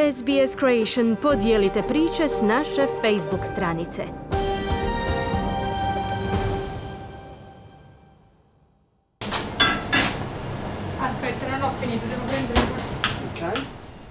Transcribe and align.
SBS 0.00 0.56
Creation 0.58 1.16
podijelite 1.22 1.82
priče 1.88 2.28
s 2.28 2.42
naše 2.42 2.86
Facebook 3.02 3.44
stranice. 3.52 4.02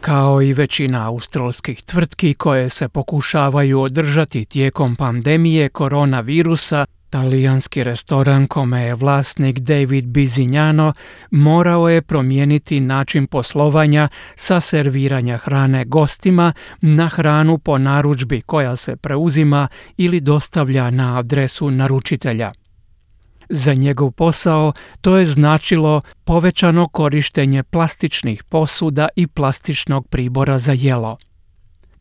Kao 0.01 0.41
i 0.41 0.53
većina 0.53 1.07
australskih 1.07 1.83
tvrtki 1.83 2.33
koje 2.33 2.69
se 2.69 2.89
pokušavaju 2.89 3.81
održati 3.81 4.45
tijekom 4.45 4.95
pandemije 4.95 5.69
koronavirusa, 5.69 6.85
Talijanski 7.09 7.83
restoran 7.83 8.47
kome 8.47 8.81
je 8.81 8.95
vlasnik 8.95 9.59
David 9.59 10.05
Bizignano 10.05 10.93
morao 11.31 11.89
je 11.89 12.01
promijeniti 12.01 12.79
način 12.79 13.27
poslovanja 13.27 14.09
sa 14.35 14.59
serviranja 14.59 15.37
hrane 15.37 15.85
gostima 15.85 16.53
na 16.81 17.07
hranu 17.07 17.57
po 17.57 17.77
narudžbi 17.77 18.41
koja 18.41 18.75
se 18.75 18.95
preuzima 18.95 19.67
ili 19.97 20.21
dostavlja 20.21 20.89
na 20.89 21.17
adresu 21.19 21.71
naručitelja. 21.71 22.51
Za 23.49 23.73
njegov 23.73 24.11
posao 24.11 24.73
to 25.01 25.17
je 25.17 25.25
značilo 25.25 26.01
povećano 26.23 26.87
korištenje 26.87 27.63
plastičnih 27.63 28.43
posuda 28.43 29.07
i 29.15 29.27
plastičnog 29.27 30.07
pribora 30.07 30.57
za 30.57 30.73
jelo. 30.73 31.17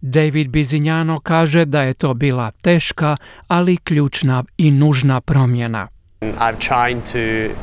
David 0.00 0.48
Bizignano 0.48 1.20
kaže 1.20 1.64
da 1.64 1.82
je 1.82 1.94
to 1.94 2.14
bila 2.14 2.50
teška, 2.50 3.16
ali 3.48 3.76
ključna 3.76 4.44
i 4.58 4.70
nužna 4.70 5.20
promjena. 5.20 5.88
I've 6.20 6.58
tried 6.58 7.02
to 7.12 7.54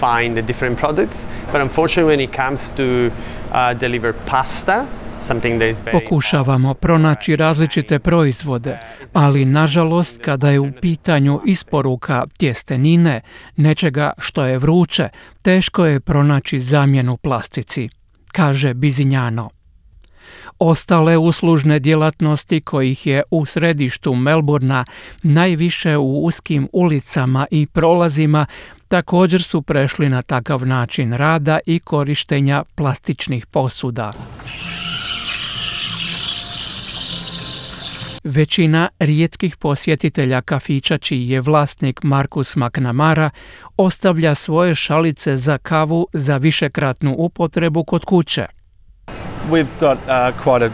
find 0.00 0.36
the 0.36 0.42
different 0.42 0.78
products, 0.78 1.26
but 1.52 1.60
unfortunately 1.60 2.16
when 2.16 2.24
it 2.24 2.36
comes 2.36 2.70
to 2.70 2.82
uh, 2.82 3.78
deliver 3.80 4.12
pasta, 4.30 4.86
Pokušavamo 5.92 6.74
pronaći 6.74 7.36
različite 7.36 7.98
proizvode, 7.98 8.78
ali 9.12 9.44
nažalost 9.44 10.20
kada 10.24 10.50
je 10.50 10.60
u 10.60 10.72
pitanju 10.80 11.40
isporuka 11.46 12.24
tjestenine, 12.38 13.20
nečega 13.56 14.12
što 14.18 14.44
je 14.46 14.58
vruće, 14.58 15.08
teško 15.42 15.86
je 15.86 16.00
pronaći 16.00 16.60
zamjenu 16.60 17.16
plastici, 17.16 17.88
kaže 18.32 18.74
Bizinjano. 18.74 19.50
Ostale 20.58 21.18
uslužne 21.18 21.78
djelatnosti 21.78 22.60
kojih 22.60 23.06
je 23.06 23.22
u 23.30 23.46
središtu 23.46 24.14
Melburna 24.14 24.84
najviše 25.22 25.96
u 25.96 26.24
uskim 26.24 26.68
ulicama 26.72 27.46
i 27.50 27.66
prolazima 27.66 28.46
također 28.88 29.42
su 29.42 29.62
prešli 29.62 30.08
na 30.08 30.22
takav 30.22 30.66
način 30.66 31.12
rada 31.12 31.58
i 31.66 31.78
korištenja 31.78 32.64
plastičnih 32.74 33.46
posuda. 33.46 34.12
Većina 38.24 38.88
rijetkih 38.98 39.56
posjetitelja 39.56 40.40
kafića 40.40 40.98
čiji 40.98 41.28
je 41.28 41.40
vlasnik 41.40 42.02
Markus 42.02 42.56
McNamara 42.56 43.30
ostavlja 43.76 44.34
svoje 44.34 44.74
šalice 44.74 45.36
za 45.36 45.58
kavu 45.58 46.06
za 46.12 46.36
višekratnu 46.36 47.14
upotrebu 47.18 47.84
kod 47.84 48.04
kuće. 48.04 48.61
We've 49.52 49.80
got 49.80 49.98
uh, 50.08 50.32
quite 50.42 50.62
a 50.62 50.70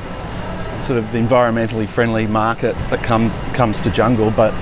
sort 0.81 0.99
of 0.99 1.05
environmentally 1.15 1.89
friendly 1.89 2.27
market 2.29 2.77
that 2.91 3.03
come, 3.03 3.31
comes 3.53 3.81
to 3.81 3.91
Jungle, 3.91 4.31
but 4.31 4.53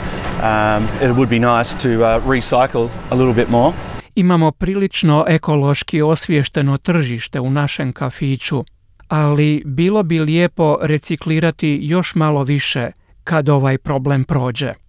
um, 0.43 0.89
it 1.03 1.15
would 1.17 1.29
be 1.29 1.39
nice 1.39 1.75
to 1.83 2.03
uh, 2.03 2.21
recycle 2.21 2.89
a 3.11 3.15
little 3.15 3.35
bit 3.35 3.49
more. 3.49 3.75
Imamo 4.15 4.53
prilično 4.53 5.25
ekološki 5.29 6.03
osviješteno 6.03 6.77
tržište 6.79 7.41
u 7.41 7.51
našem 7.51 7.93
kafiću, 7.93 8.65
ali 9.09 9.63
bilo 9.67 10.03
bi 10.03 10.21
lijepo 10.21 10.79
reciklirati 10.83 11.79
još 11.83 12.15
malo 12.15 12.45
više 12.45 12.91
kad 13.25 13.49
ovaj 13.49 13.79
problem 13.79 14.25
prođe. 14.25 14.86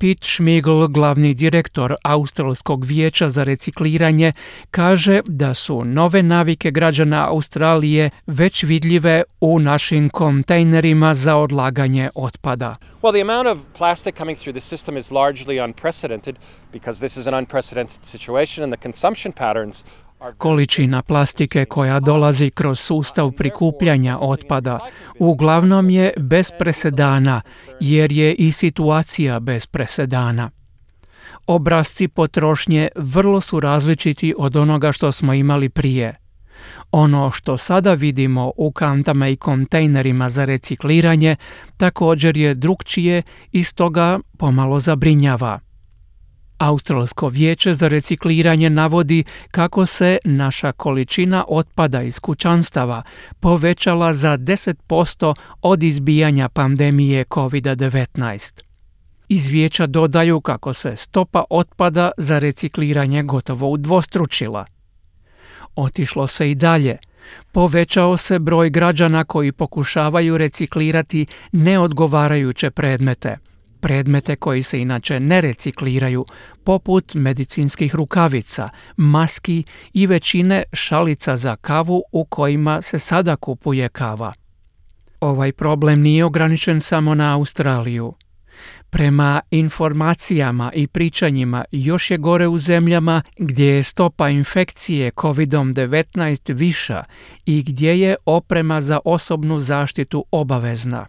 Pete 0.00 0.26
Schmigel, 0.26 0.88
glavni 0.88 1.34
direktor 1.34 1.94
Australskog 2.04 2.84
vijeća 2.84 3.28
za 3.28 3.44
recikliranje, 3.44 4.32
kaže 4.70 5.20
da 5.26 5.54
su 5.54 5.84
nove 5.84 6.22
navike 6.22 6.70
građana 6.70 7.28
Australije 7.28 8.10
već 8.26 8.62
vidljive 8.62 9.22
u 9.40 9.58
našim 9.58 10.08
kontejnerima 10.08 11.14
za 11.14 11.36
odlaganje 11.36 12.10
otpada. 12.14 12.76
Well, 13.02 13.12
the 13.12 13.20
amount 13.20 13.48
of 13.48 13.58
plastic 13.78 14.16
coming 14.16 14.38
through 14.38 14.58
the 14.58 14.76
system 14.76 14.96
is 14.96 15.10
largely 15.10 15.64
unprecedented 15.64 16.36
because 16.72 17.00
this 17.00 17.16
is 17.16 17.26
an 17.26 17.34
unprecedented 17.34 18.04
situation 18.04 18.64
and 18.64 18.72
the 18.72 18.82
consumption 18.82 19.32
patterns 19.32 19.84
Količina 20.38 21.02
plastike 21.02 21.64
koja 21.64 22.00
dolazi 22.00 22.50
kroz 22.50 22.80
sustav 22.80 23.30
prikupljanja 23.32 24.18
otpada 24.20 24.78
uglavnom 25.18 25.90
je 25.90 26.12
bez 26.18 26.50
presedana 26.58 27.40
jer 27.80 28.12
je 28.12 28.34
i 28.34 28.52
situacija 28.52 29.40
bez 29.40 29.66
presedana. 29.66 30.50
Obrazci 31.46 32.08
potrošnje 32.08 32.88
vrlo 32.96 33.40
su 33.40 33.60
različiti 33.60 34.34
od 34.38 34.56
onoga 34.56 34.92
što 34.92 35.12
smo 35.12 35.34
imali 35.34 35.68
prije. 35.68 36.16
Ono 36.92 37.30
što 37.30 37.56
sada 37.56 37.94
vidimo 37.94 38.52
u 38.56 38.72
kantama 38.72 39.28
i 39.28 39.36
kontejnerima 39.36 40.28
za 40.28 40.44
recikliranje 40.44 41.36
također 41.76 42.36
je 42.36 42.54
drukčije 42.54 43.22
i 43.52 43.64
stoga 43.64 44.18
pomalo 44.38 44.78
zabrinjava. 44.78 45.69
Australsko 46.60 47.28
vijeće 47.28 47.74
za 47.74 47.88
recikliranje 47.88 48.70
navodi 48.70 49.24
kako 49.50 49.86
se 49.86 50.18
naša 50.24 50.72
količina 50.72 51.44
otpada 51.48 52.02
iz 52.02 52.18
kućanstava 52.18 53.02
povećala 53.40 54.12
za 54.12 54.38
10% 54.38 55.34
od 55.62 55.82
izbijanja 55.82 56.48
pandemije 56.48 57.24
COVID-19. 57.24 58.62
Iz 59.28 59.48
vijeća 59.48 59.86
dodaju 59.86 60.40
kako 60.40 60.72
se 60.72 60.96
stopa 60.96 61.44
otpada 61.50 62.10
za 62.16 62.38
recikliranje 62.38 63.22
gotovo 63.22 63.68
udvostručila. 63.70 64.64
Otišlo 65.76 66.26
se 66.26 66.50
i 66.50 66.54
dalje. 66.54 66.98
Povećao 67.52 68.16
se 68.16 68.38
broj 68.38 68.70
građana 68.70 69.24
koji 69.24 69.52
pokušavaju 69.52 70.38
reciklirati 70.38 71.26
neodgovarajuće 71.52 72.70
predmete– 72.70 73.38
predmete 73.80 74.36
koji 74.36 74.62
se 74.62 74.80
inače 74.80 75.20
ne 75.20 75.40
recikliraju, 75.40 76.24
poput 76.64 77.14
medicinskih 77.14 77.94
rukavica, 77.94 78.68
maski 78.96 79.64
i 79.92 80.06
većine 80.06 80.62
šalica 80.72 81.36
za 81.36 81.56
kavu 81.56 82.02
u 82.12 82.24
kojima 82.24 82.82
se 82.82 82.98
sada 82.98 83.36
kupuje 83.36 83.88
kava. 83.88 84.32
Ovaj 85.20 85.52
problem 85.52 86.00
nije 86.00 86.24
ograničen 86.24 86.80
samo 86.80 87.14
na 87.14 87.34
Australiju. 87.34 88.14
Prema 88.90 89.40
informacijama 89.50 90.72
i 90.74 90.86
pričanjima 90.86 91.64
još 91.72 92.10
je 92.10 92.18
gore 92.18 92.48
u 92.48 92.58
zemljama 92.58 93.22
gdje 93.38 93.66
je 93.66 93.82
stopa 93.82 94.28
infekcije 94.28 95.10
COVID-19 95.10 96.54
viša 96.54 97.04
i 97.46 97.62
gdje 97.62 98.00
je 98.00 98.16
oprema 98.26 98.80
za 98.80 98.98
osobnu 99.04 99.58
zaštitu 99.58 100.24
obavezna. 100.30 101.06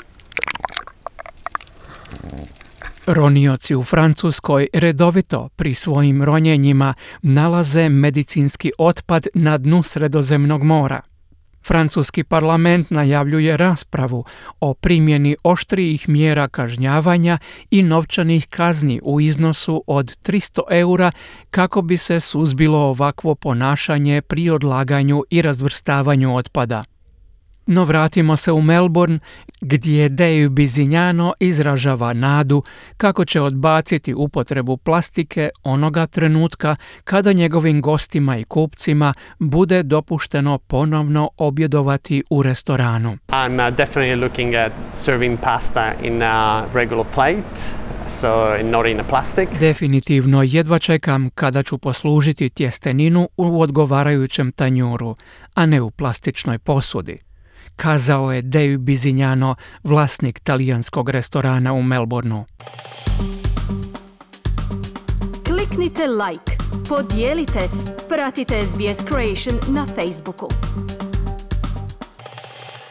Ronioci 3.13 3.75
u 3.75 3.83
Francuskoj 3.83 4.67
redovito 4.73 5.49
pri 5.55 5.73
svojim 5.73 6.23
ronjenjima 6.23 6.93
nalaze 7.21 7.89
medicinski 7.89 8.71
otpad 8.77 9.27
na 9.33 9.57
dnu 9.57 9.83
Sredozemnog 9.83 10.63
mora. 10.63 11.01
Francuski 11.67 12.23
parlament 12.23 12.89
najavljuje 12.89 13.57
raspravu 13.57 14.25
o 14.59 14.73
primjeni 14.73 15.35
oštrijih 15.43 16.09
mjera 16.09 16.47
kažnjavanja 16.47 17.37
i 17.71 17.83
novčanih 17.83 18.47
kazni 18.47 18.99
u 19.03 19.21
iznosu 19.21 19.83
od 19.87 20.05
300 20.05 20.61
eura 20.69 21.11
kako 21.49 21.81
bi 21.81 21.97
se 21.97 22.19
suzbilo 22.19 22.79
ovakvo 22.79 23.35
ponašanje 23.35 24.21
pri 24.21 24.49
odlaganju 24.49 25.23
i 25.29 25.41
razvrstavanju 25.41 26.35
otpada. 26.35 26.83
No 27.71 27.83
vratimo 27.83 28.37
se 28.37 28.51
u 28.51 28.61
Melbourne 28.61 29.19
gdje 29.61 30.09
Dave 30.09 30.49
Bizignano 30.49 31.33
izražava 31.39 32.13
nadu 32.13 32.63
kako 32.97 33.25
će 33.25 33.41
odbaciti 33.41 34.13
upotrebu 34.13 34.77
plastike 34.77 35.49
onoga 35.63 36.07
trenutka 36.07 36.75
kada 37.03 37.33
njegovim 37.33 37.81
gostima 37.81 38.37
i 38.37 38.43
kupcima 38.43 39.13
bude 39.39 39.83
dopušteno 39.83 40.57
ponovno 40.57 41.29
objedovati 41.37 42.23
u 42.29 42.43
restoranu. 42.43 43.17
I'm 43.27 43.67
uh, 43.69 43.77
definitely 43.77 44.15
looking 44.15 44.53
at 44.55 44.71
serving 44.93 45.39
pasta 45.43 45.91
in 46.03 46.23
a 46.23 46.65
regular 46.73 47.05
plate. 47.13 47.61
So 48.09 48.63
not 48.63 48.85
in 48.85 48.99
a 48.99 49.03
plastic. 49.03 49.49
Definitivno 49.59 50.43
jedva 50.43 50.79
čekam 50.79 51.29
kada 51.35 51.63
ću 51.63 51.77
poslužiti 51.77 52.49
tjesteninu 52.49 53.29
u 53.37 53.61
odgovarajućem 53.61 54.51
tanjuru, 54.51 55.15
a 55.53 55.65
ne 55.65 55.81
u 55.81 55.91
plastičnoj 55.91 56.59
posudi 56.59 57.30
kazao 57.75 58.31
je 58.31 58.41
Dave 58.41 58.77
Bizignano, 58.77 59.55
vlasnik 59.83 60.39
talijanskog 60.39 61.09
restorana 61.09 61.73
u 61.73 61.83
Melbourneu. 61.83 62.43
Kliknite 65.45 66.07
like, 66.07 66.51
podijelite, 66.89 67.69
pratite 68.09 68.65
SBS 68.65 69.05
Creation 69.07 69.75
na 69.75 69.85
Facebooku. 69.85 70.47